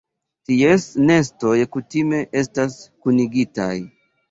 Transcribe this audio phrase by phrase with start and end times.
[0.51, 3.71] Ties nestoj kutime estas kunigitaj.